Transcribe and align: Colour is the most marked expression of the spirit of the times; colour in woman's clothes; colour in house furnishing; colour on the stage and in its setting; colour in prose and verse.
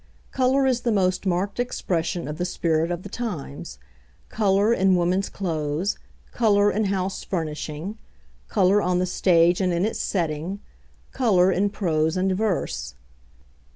Colour 0.31 0.65
is 0.65 0.81
the 0.81 0.91
most 0.91 1.27
marked 1.27 1.59
expression 1.59 2.27
of 2.27 2.39
the 2.39 2.43
spirit 2.43 2.89
of 2.89 3.03
the 3.03 3.07
times; 3.09 3.77
colour 4.29 4.73
in 4.73 4.95
woman's 4.95 5.29
clothes; 5.29 5.99
colour 6.31 6.71
in 6.71 6.85
house 6.85 7.23
furnishing; 7.23 7.99
colour 8.47 8.81
on 8.81 8.97
the 8.97 9.05
stage 9.05 9.61
and 9.61 9.71
in 9.71 9.85
its 9.85 9.99
setting; 9.99 10.59
colour 11.11 11.51
in 11.51 11.69
prose 11.69 12.17
and 12.17 12.31
verse. 12.35 12.95